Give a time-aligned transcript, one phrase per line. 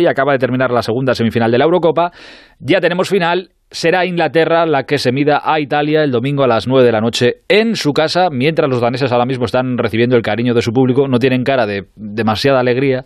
[0.00, 2.12] y acaba de terminar la segunda semifinal de la Eurocopa.
[2.58, 3.50] Ya tenemos final.
[3.72, 7.00] Será Inglaterra la que se mida a Italia el domingo a las 9 de la
[7.00, 10.72] noche en su casa, mientras los daneses ahora mismo están recibiendo el cariño de su
[10.72, 13.04] público, no tienen cara de demasiada alegría,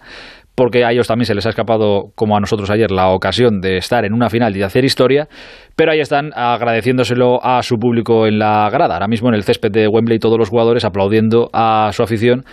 [0.54, 3.76] porque a ellos también se les ha escapado, como a nosotros ayer, la ocasión de
[3.76, 5.28] estar en una final y de hacer historia,
[5.76, 9.70] pero ahí están agradeciéndoselo a su público en la grada, ahora mismo en el césped
[9.72, 12.44] de Wembley todos los jugadores aplaudiendo a su afición,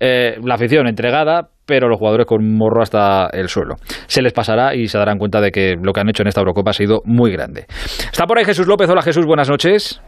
[0.00, 3.76] eh, la afición entregada, pero los jugadores con morro hasta el suelo.
[4.06, 6.40] Se les pasará y se darán cuenta de que lo que han hecho en esta
[6.40, 7.66] Eurocopa ha sido muy grande.
[8.10, 8.88] Está por ahí Jesús López.
[8.88, 10.00] Hola Jesús, buenas noches.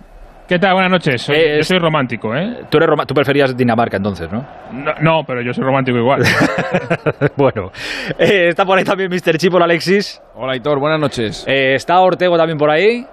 [0.48, 0.72] ¿Qué tal?
[0.72, 1.22] Buenas noches.
[1.22, 2.62] Soy, Eh, yo soy romántico, ¿eh?
[2.68, 4.44] Tú, eres roma- tú preferías Dinamarca entonces, ¿no?
[4.72, 6.22] No, no, pero yo soy romántico igual.
[7.36, 7.70] bueno,
[8.18, 9.36] eh, está por ahí también Mr.
[9.38, 10.20] Chip, hola Alexis.
[10.34, 11.44] Hola, Hitor, buenas noches.
[11.46, 13.04] Eh, está Ortego también por ahí.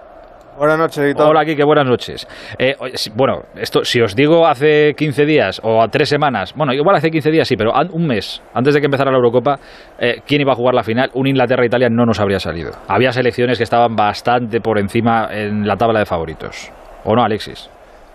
[0.58, 1.28] Buenas noches, Editor.
[1.28, 2.28] Hola, Kike, buenas noches.
[2.58, 2.76] Eh,
[3.14, 7.12] bueno, esto, si os digo hace 15 días o a tres semanas, bueno, igual hace
[7.12, 9.60] 15 días sí, pero un mes antes de que empezara la Eurocopa,
[10.00, 11.12] eh, ¿quién iba a jugar la final?
[11.14, 12.72] Un Inglaterra-Italia no nos habría salido.
[12.88, 16.72] Había selecciones que estaban bastante por encima en la tabla de favoritos.
[17.04, 17.70] ¿O no, Alexis?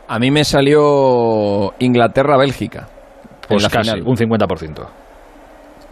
[0.09, 2.89] A mí me salió Inglaterra-Bélgica.
[3.47, 4.09] Pues en la casi, final.
[4.09, 5.02] un 50%.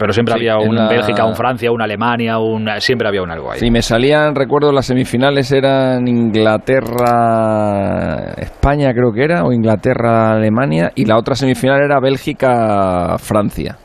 [0.01, 3.29] Pero siempre Sí, había un la- Bélgica, un Francia, un Alemania, un, siempre había un
[3.29, 3.59] algo ahí.
[3.59, 11.17] Sí, me salían, recuerdo, las semifinales eran Inglaterra-España, creo que era, o Inglaterra-Alemania, y la
[11.17, 13.77] otra semifinal era Bélgica-Francia.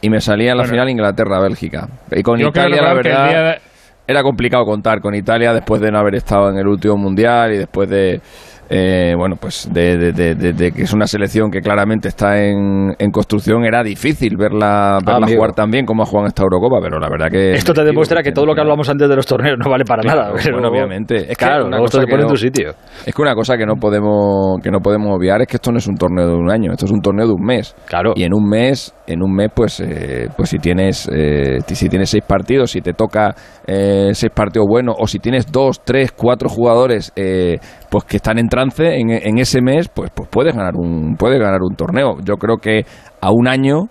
[0.00, 0.72] Y me salía en la Bueno.
[0.72, 1.88] final Inglaterra-Bélgica.
[2.10, 3.58] Y con Italia, la verdad, de-
[4.06, 7.58] era complicado contar con Italia después de no haber estado en el último mundial y
[7.58, 8.20] después de
[8.70, 12.38] eh, bueno pues de, de- de- de- de que es una selección que claramente está
[12.42, 15.36] en, en construcción era difícil verla verla amigo.
[15.38, 17.84] jugar tan bien como ha jugado en esta Eurocopa pero la verdad que Esto te
[17.84, 20.22] demuestra que todo lo que hablamos antes de los torneos no vale para nada.
[20.24, 21.16] Claro, pero- bueno, obviamente.
[21.16, 22.72] Es que claro, luego esto te pone que en tu sitio.
[23.06, 25.78] es que una cosa que no podemos que no podemos obviar es que esto no
[25.78, 28.12] es un torneo de un año esto es un torneo de un mes Claro.
[28.16, 32.10] y en un mes en un mes pues eh, pues si tienes eh, si tienes
[32.10, 33.34] seis partidos si te toca
[33.66, 37.58] eh, seis partidos buenos o si tienes dos tres cuatro jugadores eh,
[37.90, 41.60] pues que están en trance en, ese mes pues pues puedes ganar un puedes ganar
[41.62, 42.84] un torneo yo creo que
[43.20, 43.88] a un año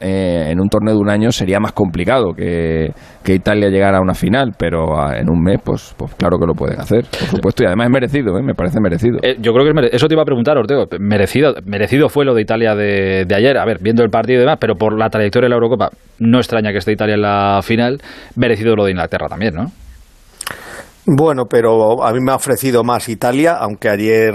[0.00, 2.92] eh, en un torneo de un año sería más complicado que,
[3.22, 6.46] que Italia llegara a una final, pero ah, en un mes, pues, pues claro que
[6.46, 8.42] lo pueden hacer, por supuesto, y además es merecido, ¿eh?
[8.42, 9.18] me parece merecido.
[9.22, 10.84] Eh, yo creo que es mere- eso te iba a preguntar, Ortego.
[10.98, 13.56] Merecido, merecido fue lo de Italia de, de ayer.
[13.56, 15.88] A ver, viendo el partido y demás, pero por la trayectoria de la Eurocopa,
[16.18, 17.98] no extraña que esté Italia en la final.
[18.36, 19.66] Merecido lo de Inglaterra también, ¿no?
[21.06, 24.32] Bueno, pero a mí me ha ofrecido más Italia, aunque ayer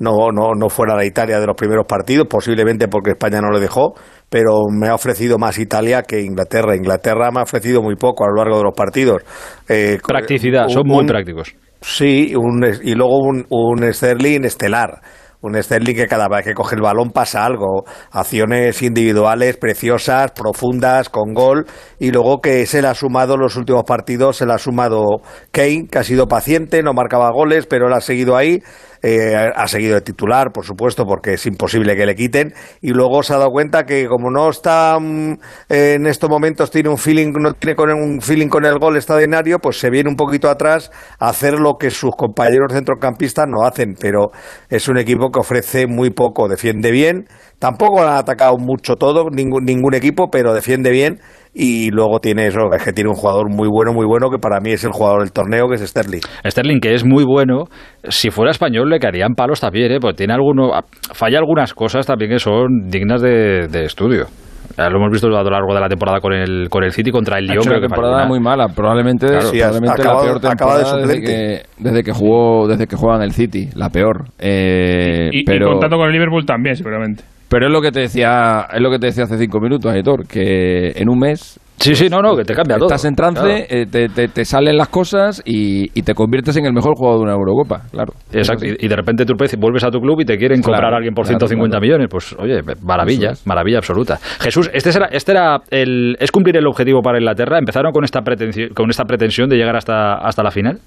[0.00, 3.58] no, no, no fuera la Italia de los primeros partidos, posiblemente porque España no le
[3.58, 3.94] dejó,
[4.28, 6.76] pero me ha ofrecido más Italia que Inglaterra.
[6.76, 9.22] Inglaterra me ha ofrecido muy poco a lo largo de los partidos.
[9.66, 11.54] Eh, Practicidad, un- son muy prácticos.
[11.80, 15.00] Sí, un, y luego un, un Sterling estelar.
[15.42, 17.84] Un Sterling que cada vez que coge el balón pasa algo.
[18.10, 21.66] Acciones individuales preciosas, profundas, con gol.
[21.98, 25.86] Y luego que se le ha sumado los últimos partidos, se le ha sumado Kane,
[25.90, 28.62] que ha sido paciente, no marcaba goles, pero él ha seguido ahí.
[29.02, 32.52] Eh, ha seguido de titular, por supuesto, porque es imposible que le quiten.
[32.80, 35.38] Y luego se ha dado cuenta que como no está mm,
[35.68, 39.58] en estos momentos tiene un feeling, no tiene con un feeling con el gol extraordinario,
[39.58, 43.94] pues se viene un poquito atrás a hacer lo que sus compañeros centrocampistas no hacen.
[43.98, 44.30] Pero
[44.68, 47.26] es un equipo que ofrece muy poco, defiende bien.
[47.58, 51.20] Tampoco han atacado mucho todo, ningún, ningún equipo, pero defiende bien.
[51.52, 54.60] Y luego tiene eso, es que tiene un jugador muy bueno, muy bueno, que para
[54.60, 56.20] mí es el jugador del torneo, que es Sterling.
[56.48, 57.64] Sterling, que es muy bueno,
[58.08, 59.98] si fuera español le caerían palos también, ¿eh?
[60.00, 60.70] Porque tiene alguno,
[61.12, 64.26] falla algunas cosas también que son dignas de, de estudio.
[64.78, 67.10] Ya lo hemos visto a lo largo de la temporada con el, con el City
[67.10, 67.62] contra el Lyon.
[67.64, 70.84] creo una que temporada muy mala, probablemente, Claro, sí, probablemente acaba- la peor acaba de
[70.84, 74.26] temporada desde que, desde que jugó desde que juega en el City, la peor.
[74.38, 77.24] Eh, y, y pero, contando con el Liverpool también, seguramente.
[77.50, 80.26] Pero es lo que te decía, es lo que te decía hace cinco minutos, Aitor,
[80.26, 82.88] que en un mes Sí, sí, no, no, que te cambia todo.
[82.88, 83.64] estás en trance, Claro.
[83.70, 87.20] eh, te, te- te salen las cosas y, y te conviertes en el mejor jugador
[87.20, 88.12] de una Eurocopa, claro.
[88.30, 90.92] Exacto, y, y de repente tú vuelves a tu club y te quieren Claro, comprar
[90.92, 91.80] a alguien por claro, 150 claro.
[91.80, 92.08] millones.
[92.10, 93.46] Pues oye, maravilla, es.
[93.46, 94.18] maravilla absoluta.
[94.40, 97.58] Jesús, este era, este era el, ¿es cumplir el objetivo para Inglaterra?
[97.58, 100.80] ¿Empezaron con esta pretensión, con esta pretensión de llegar hasta, hasta la final?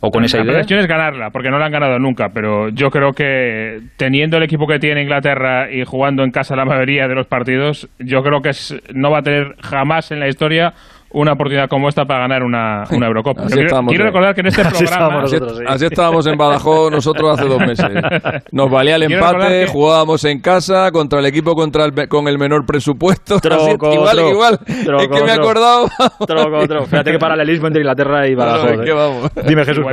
[0.00, 0.52] ¿O con esa la idea?
[0.52, 4.42] pretensión es ganarla, porque no la han ganado nunca, pero yo creo que teniendo el
[4.42, 8.42] equipo que tiene Inglaterra y jugando en casa la mayoría de los partidos, yo creo
[8.42, 10.74] que es- no va a tener jamás en la historia
[11.10, 13.42] una oportunidad como esta para ganar una, una Eurocopa.
[13.46, 15.06] Así quiero, quiero recordar que en este Así programa...
[15.06, 15.64] estamos Así, nosotros, sí.
[15.66, 17.86] así estábamos en Badajoz nosotros hace dos meses.
[18.52, 22.08] Nos valía el Quiero empate, que- jugábamos en casa contra el equipo contra el, me-
[22.08, 23.38] con el menor presupuesto.
[23.40, 24.58] Troco, Así, igual, troco, igual.
[24.84, 25.88] troco, es que me he acordado.
[26.26, 26.86] Troco, troco.
[26.86, 28.62] Fíjate qué paralelismo entre Inglaterra y Badajoz.
[28.66, 28.94] Claro, que ¿eh?
[28.94, 29.30] vamos.
[29.46, 29.84] Dime, Jesús.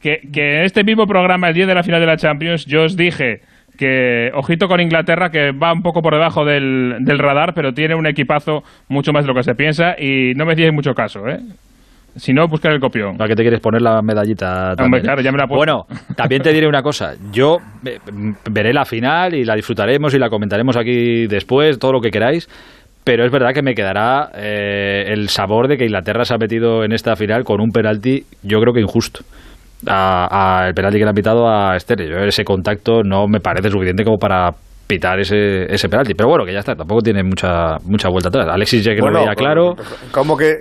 [0.00, 2.82] Que, que en este mismo programa, el día de la final de la Champions, yo
[2.82, 3.40] os dije
[3.76, 7.94] que ojito con Inglaterra, que va un poco por debajo del, del radar, pero tiene
[7.94, 11.28] un equipazo mucho más de lo que se piensa y no me hacéis mucho caso,
[11.28, 11.40] ¿eh?
[12.16, 13.20] Si no, buscar el copión.
[13.20, 14.74] ¿A qué te quieres poner la medallita?
[14.78, 15.58] Hombre, claro, ya me la he puesto.
[15.58, 15.86] Bueno,
[16.16, 17.14] también te diré una cosa.
[17.32, 17.98] Yo eh,
[18.48, 22.48] veré la final y la disfrutaremos y la comentaremos aquí después, todo lo que queráis.
[23.02, 26.84] Pero es verdad que me quedará eh, el sabor de que Inglaterra se ha metido
[26.84, 29.24] en esta final con un penalti, yo creo que injusto.
[29.86, 32.10] A, a el penalti que le han pitado a Sterling.
[32.10, 34.50] Yo ese contacto no me parece suficiente como para
[34.86, 36.14] pitar ese, ese penalti.
[36.14, 38.46] Pero bueno, que ya está, tampoco tiene mucha mucha vuelta atrás.
[38.50, 39.74] Alexis ya que Bueno, lo veía claro.
[40.12, 40.58] ¿Cómo que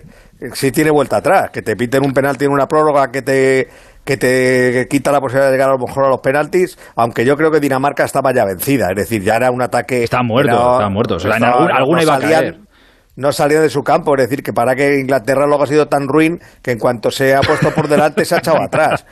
[0.54, 1.50] si tiene vuelta atrás?
[1.52, 3.68] Que te piten un penalti en una prórroga que te
[4.06, 7.38] que te quita la posibilidad de llegar a lo mejor a los penaltis, aunque yo
[7.38, 10.04] creo que Dinamarca estaba ya vencida, es decir, ya era un ataque...
[10.04, 11.16] Está muerto, era- está muerto.
[11.16, 12.58] O sea, en estaba- algún- alguna iba a salían- caer.
[13.16, 16.08] No salía de su campo, es decir, que para que Inglaterra luego ha sido tan
[16.08, 19.06] ruin que en cuanto se ha puesto por delante se ha echado atrás.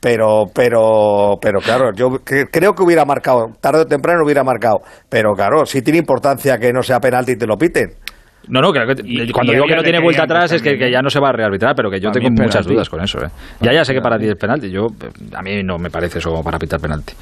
[0.00, 4.82] Pero, pero, pero claro, yo cre- creo que hubiera marcado, tarde o temprano hubiera marcado.
[5.08, 7.94] Pero claro, sí tiene importancia que no sea penalti y te lo piten.
[8.48, 10.90] No, no, creo que Y- cuando y digo que no tiene vuelta atrás es que,
[10.90, 12.72] ya no se va a rearbitrar, pero que yo tengo muchas penalti.
[12.74, 13.18] dudas con eso.
[13.24, 13.28] ¿eh?
[13.60, 14.70] Ya, ya sé que para ti es penalti.
[14.70, 14.86] Yo,
[15.34, 17.12] a mí no me parece eso como para pitar penalti.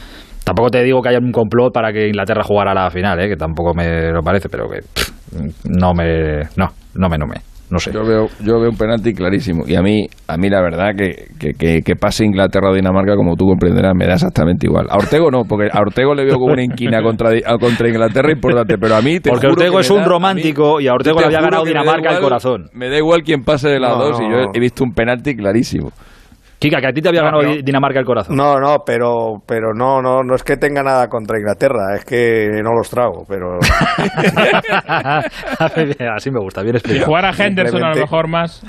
[0.45, 3.29] Tampoco te digo que haya un complot para que Inglaterra jugara la final, ¿eh?
[3.29, 5.11] que tampoco me lo parece, pero que pff,
[5.65, 6.43] no me.
[6.57, 7.35] No, no me, no me.
[7.69, 7.91] No sé.
[7.93, 9.65] Yo veo, yo veo un penalti clarísimo.
[9.67, 13.17] Y a mí, a mí la verdad que, que, que- que pase Inglaterra o Dinamarca,
[13.17, 14.87] como tú comprenderás, me da exactamente igual.
[14.89, 17.89] A Ortego no, porque a Ortego le veo como una inquina contra, di- a- contra
[17.89, 20.85] Inglaterra importante, pero a mí te Porque juro Ortego que es un da- romántico mí-
[20.85, 22.67] y a Ortego le había ganado Dinamarca el igual- corazón.
[22.73, 25.35] Me da igual quién pase de las No, dos y yo he visto un penalti
[25.35, 25.91] clarísimo.
[26.59, 27.63] Kika, que a ti te había No, ganado no.
[27.63, 28.35] Dinamarca el corazón.
[28.35, 32.49] No, no, pero, pero no, no, no es que tenga nada contra Inglaterra, es que
[32.63, 33.59] no los trago, pero
[36.17, 37.07] Así me gusta, bien Si explicado.
[37.07, 38.63] jugara Henderson a lo mejor más.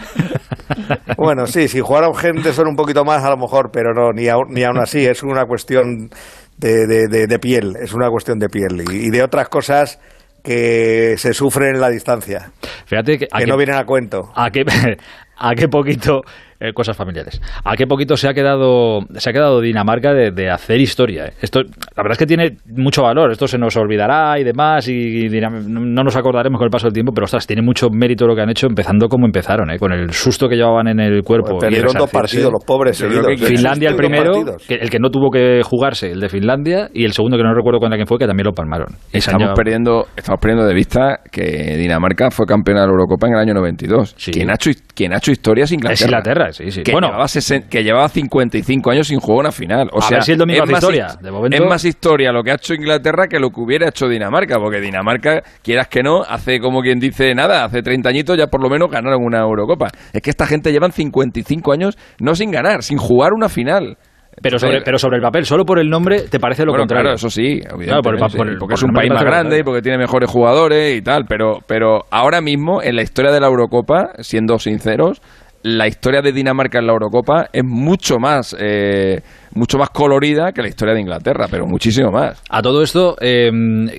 [1.17, 4.49] bueno, sí, si jugara Henderson un poquito más a lo mejor, pero no, ni, aun-
[4.49, 6.09] ni aún así, es una cuestión
[6.57, 9.99] de, de- de- de piel, es una cuestión de piel y, y de otras cosas
[10.43, 12.51] que se sufren en la distancia,
[12.85, 14.31] Fíjate que, a que que- no vienen a cuento.
[14.35, 14.63] a qué,
[15.37, 16.21] a qué poquito
[16.59, 20.49] eh, cosas familiares a qué poquito se ha quedado se ha quedado Dinamarca de, de
[20.49, 21.33] hacer historia eh.
[21.41, 25.27] esto la verdad es que tiene mucho valor esto se nos olvidará y demás y,
[25.29, 28.35] no no nos acordaremos con el paso del tiempo pero ostras tiene mucho mérito lo
[28.35, 31.57] que han hecho empezando como empezaron eh, con el susto que llevaban en el cuerpo
[31.57, 33.03] y Perdieron dos partidos los pobres.
[33.45, 34.31] Finlandia el primero,
[34.67, 37.53] que- el que no tuvo que jugarse, el de Finlandia, y el segundo que no
[37.53, 38.87] recuerdo contra quién fue, que también lo palmaron.
[39.11, 43.33] Estamos llevado- perdiendo, estamos perdiendo de vista que Dinamarca fue campeona de la Eurocopa en
[43.33, 44.15] el año 92.
[44.17, 44.31] Sí.
[44.31, 45.93] Quien, ha hecho, quien ha hecho historia es Inglaterra.
[45.93, 46.83] Es Inglaterra, sí, sí.
[46.83, 49.89] Que, Bueno, llevaba sesen- que llevaba 55 años sin jugar una final.
[49.93, 51.07] O A sea, ver si el domingo es más historia.
[51.09, 53.87] his- De momento- Es más historia lo que ha hecho Inglaterra que lo que hubiera
[53.89, 54.57] hecho Dinamarca.
[54.59, 58.61] Porque Dinamarca, quieras que no, hace como quien dice nada, hace 30 añitos ya por
[58.61, 59.87] lo menos ganaron una Eurocopa.
[60.13, 63.97] Es que esta gente llevan 55 años no sin ganar, sin jugar una final.
[64.39, 67.03] pero, sobre, pero sobre el papel, solo por el nombre, te parece lo bueno, contrario.
[67.05, 69.57] claro, eso sí, Claro, por el por el- porque por es un país más grande
[69.57, 73.39] y porque tiene mejores jugadores y tal, pero, pero ahora mismo, en la historia de
[73.39, 75.23] la Eurocopa, siendo sinceros,
[75.63, 79.21] la historia de Dinamarca en la Eurocopa es mucho más, eh,
[79.53, 82.41] mucho más colorida que la historia de Inglaterra, pero muchísimo más.
[82.49, 83.49] A todo esto, eh,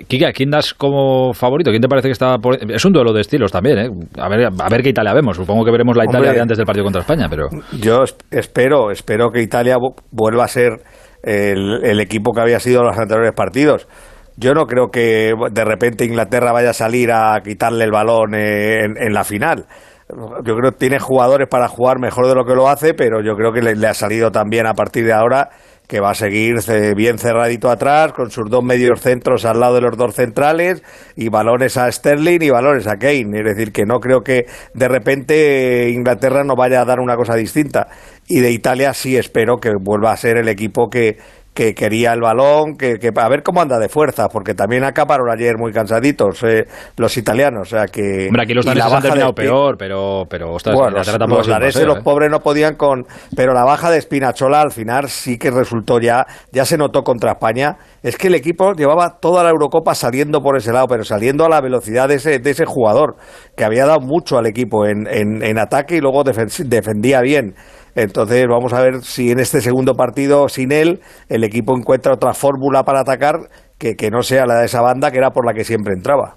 [0.06, 1.70] Kika, ¿quién das como favorito?
[1.70, 2.56] ¿Quién te parece que está por...
[2.70, 3.88] Es un duelo de estilos también, ¿eh?
[4.18, 5.36] A ver, a ver qué Italia vemos.
[5.36, 7.48] Supongo que veremos la Italia de antes del partido contra España, pero...
[7.80, 10.80] Yo es- espero, espero que Italia vu- vuelva a ser
[11.22, 13.88] el, el equipo que había sido en los anteriores partidos.
[14.36, 18.84] Yo no creo que de repente Inglaterra vaya a salir a quitarle el balón eh,
[18.84, 19.66] en, en la final.
[20.08, 23.34] Yo creo que tiene jugadores para jugar mejor de lo que lo hace, pero yo
[23.36, 25.50] creo que le, ha salido también a partir de ahora
[25.86, 26.56] que va a seguir
[26.94, 30.82] bien cerradito atrás, con sus dos medios centros al lado de los dos centrales,
[31.16, 33.38] y balones a Sterling y balones a Kane.
[33.38, 37.34] Es decir, que no creo que de repente Inglaterra no vaya a dar una cosa
[37.34, 37.88] distinta.
[38.26, 41.16] Y de Italia sí espero que vuelva a ser el equipo que,
[41.58, 45.26] que quería el balón, que, que a ver cómo anda de fuerza, porque también acabaron
[45.28, 47.66] ayer muy cansaditos eh, los italianos.
[47.66, 51.18] O sea que, Hombre, aquí los daneses han terminado peor, pero, pero ostras, bueno, los,
[51.28, 52.00] los daneses, ¿eh?
[52.04, 53.06] pobres no podían con...
[53.34, 57.32] Pero la baja de Spinachola al final sí que resultó ya, ya se notó contra
[57.32, 57.76] España.
[58.04, 61.48] Es que el equipo llevaba toda la Eurocopa saliendo por ese lado, pero saliendo a
[61.48, 63.16] la velocidad de ese, de ese jugador,
[63.56, 67.56] que había dado mucho al equipo en, en, en ataque y luego defen- defendía bien.
[67.98, 72.32] Entonces vamos a ver si en este segundo partido sin él el equipo encuentra otra
[72.32, 75.52] fórmula para atacar que, que no sea la de esa banda que era por la
[75.52, 76.36] que siempre entraba.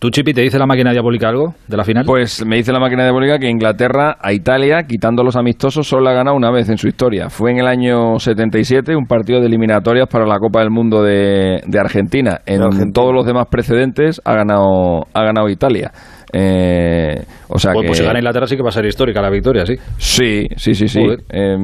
[0.00, 2.04] ¿Tú, Chipi, te dice la máquina diabólica algo de la final?
[2.04, 6.02] Pues me dice la máquina de Bolívar que Inglaterra a Italia, quitando los amistosos, solo
[6.02, 7.30] la ha ganado una vez en su historia.
[7.30, 11.62] Fue en el año 77, un partido de eliminatorias para la Copa del Mundo de,
[11.66, 12.40] de Argentina.
[12.46, 12.92] En Argentina.
[12.92, 15.90] todos los demás precedentes ha ganado, ha ganado Italia.
[16.32, 19.22] Eh, o sea pues, que, pues si gana Inglaterra sí que va a ser histórica
[19.22, 19.74] la victoria, sí.
[19.96, 21.00] Sí, sí, sí, sí.
[21.30, 21.56] Eh,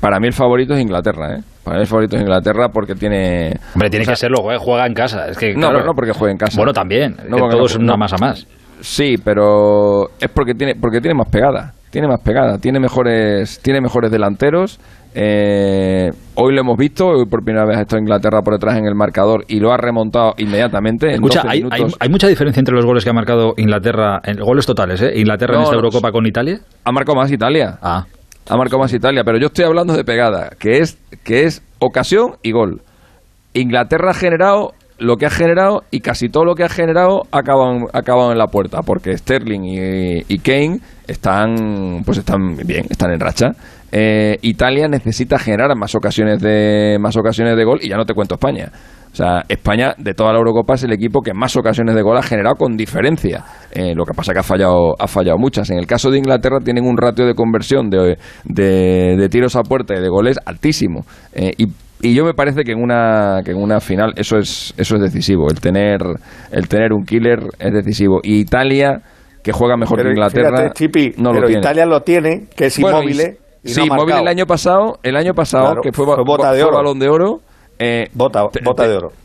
[0.00, 1.40] para mí el favorito es Inglaterra, ¿eh?
[1.62, 3.52] Para mí el favorito es Inglaterra porque tiene...
[3.74, 5.28] Hombre, tiene que serlo, juega en casa.
[5.28, 6.56] Es que, no, pero no porque juegue en casa.
[6.56, 7.16] Bueno, también.
[7.28, 8.46] No, todo es una más a más.
[8.80, 11.72] Sí, pero es porque tiene, porque tiene más pegada.
[11.92, 12.56] Tiene más pegada.
[12.56, 14.80] Tiene mejores, tiene mejores delanteros.
[15.14, 18.86] Eh, hoy lo hemos visto, hoy por primera vez ha estado Inglaterra por detrás en
[18.86, 21.12] el marcador y lo ha remontado inmediatamente.
[21.12, 25.02] Escucha, hay, hay, mucha diferencia entre los goles que ha marcado Inglaterra, en goles totales,
[25.02, 25.12] ¿eh?
[25.16, 26.60] Inglaterra en esta Eurocopa con Italia.
[26.82, 27.78] Ha marcado más Italia.
[27.82, 28.06] Ah.
[28.48, 32.36] Ha marcado más Italia, pero yo estoy hablando de pegada, que es, que es ocasión
[32.42, 32.80] y gol.
[33.52, 37.38] Inglaterra ha generado lo que ha generado y casi todo lo que ha generado ha
[37.38, 43.50] acabado, en la puerta, porque Sterling y, Kane están, pues están bien, están en racha.
[43.90, 48.14] Eh, Italia necesita generar más ocasiones de más ocasiones de gol y ya no te
[48.14, 48.70] cuento España.
[49.12, 52.16] O sea, España de toda la Eurocopa es el equipo que más ocasiones de gol
[52.16, 53.44] ha generado con diferencia.
[53.70, 55.68] Eh, lo que pasa que ha fallado, ha fallado muchas.
[55.68, 59.94] En el caso de Inglaterra tienen un ratio de conversión de, de, tiros a puerta
[59.94, 61.04] y de goles altísimo.
[61.34, 61.66] Eh, y
[62.02, 65.02] y yo me parece que en una que en una final eso es eso es
[65.02, 66.00] decisivo el tener
[66.50, 69.00] el tener un killer es decisivo y Italia
[69.42, 70.72] que juega mejor que Inglaterra
[71.16, 71.60] no pero lo tiene.
[71.60, 73.20] Italia lo tiene que es inmóvil
[73.62, 76.76] y, sí inmóvil el año pasado el año pasado que fue, bota de oro.
[76.76, 77.40] balón de oro
[77.78, 79.21] eh, bota, bota de oro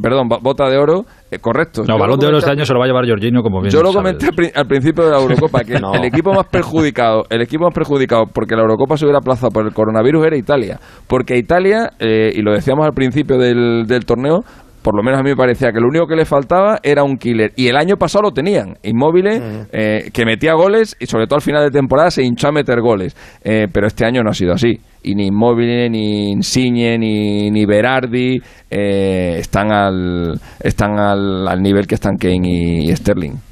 [0.00, 1.82] perdón, bota de oro, eh, correcto.
[1.86, 3.72] No, balón de oro este año se lo va a llevar Jorginho como bien.
[3.72, 7.64] Yo lo comenté al, principio de la Eurocopa que el equipo más perjudicado, el equipo
[7.64, 11.90] más perjudicado porque la Eurocopa se hubiera aplazado por el coronavirus era Italia, porque Italia
[11.98, 14.40] eh, y lo decíamos al principio del, del torneo
[14.82, 17.16] por lo menos a mí me parecía que lo único que le faltaba era un
[17.16, 17.52] killer.
[17.56, 21.42] Y el año pasado lo tenían, inmóviles, eh, que metía goles y sobre todo al
[21.42, 23.16] final de temporada se hinchó a meter goles.
[23.42, 24.78] Eh, pero este año no ha sido así.
[25.02, 28.38] Y ni Inmóvil, ni Insigne, ni, ni Berardi
[28.70, 33.49] eh, están, al, están al, al, nivel que están Kane y Sterling.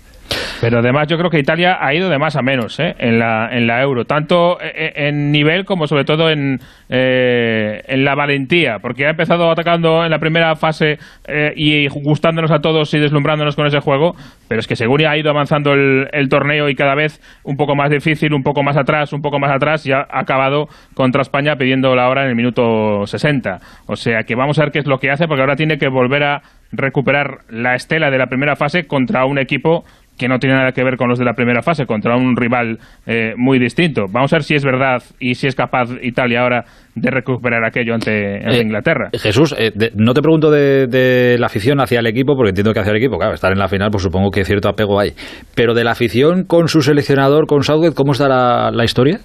[0.61, 2.95] Pero además yo creo que Italia ha ido de más a menos ¿eh?
[2.99, 7.83] en, la, en la Euro, tanto e, e, en nivel como sobre todo en, eh,
[7.87, 12.59] en la valentía, porque ha empezado atacando en la primera fase eh, y gustándonos a
[12.59, 14.15] todos y deslumbrándonos con ese juego,
[14.49, 17.77] pero es que según ha ido avanzando el, el, torneo y cada vez un poco
[17.77, 21.55] más difícil, un poco más atrás, un poco más atrás, ya ha acabado contra España
[21.57, 23.59] pidiendo la hora en el minuto 60.
[23.87, 25.89] O sea que vamos a ver qué es lo que hace, porque ahora tiene que
[25.89, 29.85] volver a recuperar la estela de la primera fase contra un equipo
[30.19, 32.79] que no tiene nada que ver con los de la primera fase, contra un rival
[33.07, 34.07] eh, muy distinto.
[34.11, 37.95] Vamos a ver si es verdad y si es capaz Italia ahora de recuperar aquello
[37.95, 39.11] ante, eh, Inglaterra.
[39.13, 42.91] Jesús, eh, no te pregunto de, la afición hacia el equipo, porque entiendo que hacia
[42.91, 45.13] el equipo, claro, estar en la final, pues supongo que cierto apego hay.
[45.55, 49.21] Pero de la afición con su seleccionador, con Southgate, ¿cómo estará la historia?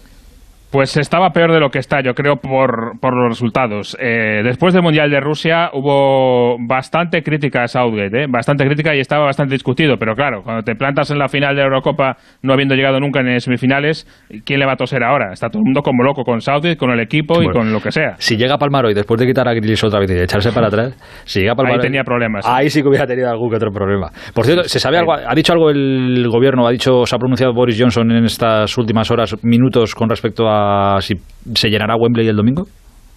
[0.74, 3.96] Pues estaba peor de lo que está, yo creo, por, por los resultados.
[4.00, 8.26] Eh, después del Mundial de Rusia hubo bastante crítica a Southgate, ¿eh?
[8.28, 9.98] bastante crítica y estaba bastante discutido.
[10.00, 13.20] Pero claro, cuando te plantas en la final de la Eurocopa no habiendo llegado nunca
[13.20, 14.08] en semifinales,
[14.44, 15.32] ¿quién le va a toser ahora?
[15.32, 17.92] Está todo el mundo como loco con Southgate, con el equipo y con lo que
[17.92, 18.16] sea.
[18.18, 20.96] Si llega Palmaro y después de quitar a Grillis otra vez y echarse para atrás,
[21.26, 22.48] si llega Palmaro, Ahí tenía problemas.
[22.48, 24.10] Ahí sí que hubiera tenido algún que otro problema.
[24.34, 25.14] Por cierto, ¿se sabe algo?
[25.14, 26.66] ¿Ha dicho algo el gobierno?
[26.66, 30.63] ¿Ha dicho, se ha pronunciado Boris Johnson en estas últimas horas, minutos, con respecto a
[31.00, 31.16] si
[31.56, 32.64] ¿Se llenará Wembley el domingo?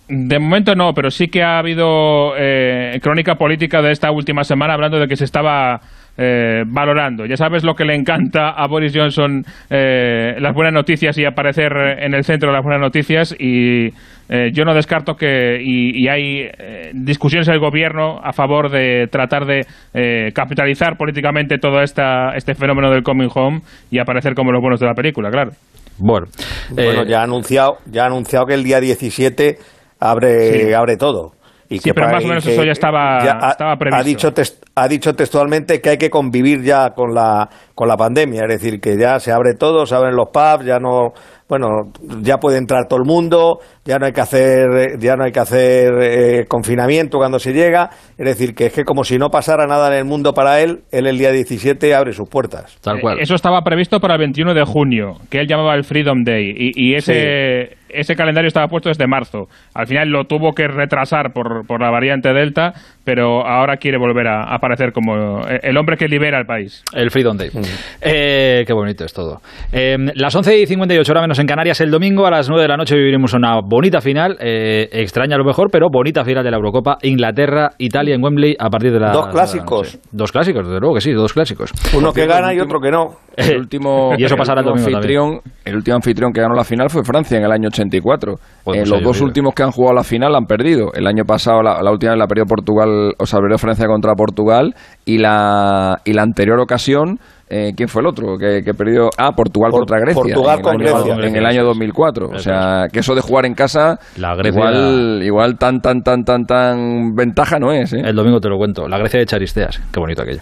[0.08, 4.74] De momento no, pero sí que ha habido eh, crónica política de esta última semana
[4.74, 5.80] hablando de que se estaba
[6.16, 7.26] eh, valorando.
[7.26, 11.72] Ya sabes lo que le encanta a Boris Johnson, eh, las buenas noticias y aparecer
[11.98, 13.90] en el centro de las buenas noticias y
[14.28, 16.50] yo no descarto que y, hay
[16.94, 22.90] discusiones en el gobierno a favor de tratar de capitalizar políticamente todo esta, este fenómeno
[22.90, 25.52] del coming home y aparecer como los buenos de la película, claro.
[25.98, 26.26] Bueno,
[26.70, 29.58] bueno eh, ya, ha anunciado, ya ha anunciado que el día 17
[30.00, 31.32] abre, abre todo.
[31.68, 33.18] Y sí, pero más o menos eso ya estaba,
[33.50, 34.00] estaba previsto.
[34.00, 34.32] Ha dicho,
[34.74, 38.80] ha dicho textualmente que hay que convivir ya con la, con la pandemia, es decir,
[38.80, 41.12] que ya se abre todo, se abren los pubs, ya no
[41.48, 41.92] bueno,
[42.22, 45.38] ya puede entrar todo el mundo, ya no hay que hacer, ya no hay que
[45.38, 49.66] hacer eh, confinamiento cuando se llega, es decir, que es que como si no pasara
[49.66, 52.76] nada en el mundo para él, él el día 17 abre sus puertas.
[52.82, 53.20] Tal cual.
[53.20, 56.94] Eso estaba previsto para el 21 de junio, que él llamaba el Freedom Day, y,
[56.94, 59.46] ese, ese calendario estaba puesto desde marzo.
[59.74, 62.72] Al final lo tuvo que retrasar por, por la variante Delta,
[63.04, 66.82] pero ahora quiere volver a aparecer como el hombre que libera al país.
[66.92, 67.50] El Freedom Day.
[67.52, 67.60] Mm.
[68.00, 69.40] Eh, qué bonito es todo.
[69.72, 72.68] Eh, las 11 y 58 horas menos en Canarias el domingo, a las 9 de
[72.68, 76.50] la noche viviremos una bonita final, eh, extraña a lo mejor, pero bonita final de
[76.50, 79.12] la Eurocopa, Inglaterra, Italia en Wembley a partir de la...
[79.12, 79.98] Dos clásicos.
[80.10, 81.72] dos clásicos, desde luego que sí, dos clásicos.
[81.94, 83.16] Uno que gana y otro que no.
[83.36, 86.90] El último, y eso pasará el domingo anfitrión, el último anfitrión que ganó la final
[86.90, 88.34] fue Francia en el año 84.
[88.64, 89.24] Pues Eh, pues los dos llovido.
[89.26, 90.92] últimos que han jugado la final han perdido.
[90.94, 94.14] El año pasado, la, la última vez la perdió Portugal, o sea, perdió Francia contra
[94.14, 94.74] Portugal.
[95.04, 98.36] Y la, y la anterior ocasión, eh, ¿quién fue el otro?
[98.38, 99.08] Que, que perdió.
[99.18, 100.20] Ah, Portugal Por- contra Grecia.
[100.20, 101.26] Portugal en con el año, Grecia.
[101.28, 102.26] En el año 2004.
[102.28, 103.98] O Eso sea, que eso de jugar en casa.
[104.16, 108.00] La Grecia- Igual, igual tan, tan, tan, tan, tan ventaja no es, ¿eh?
[108.04, 108.88] El domingo te lo cuento.
[108.88, 109.80] La Grecia de Charisteas.
[109.92, 110.40] Qué bonito aquello.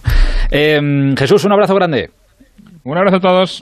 [0.51, 0.81] Eh,
[1.19, 2.11] Jesús, un abrazo grande.
[2.85, 3.53] Un abrazo a todos.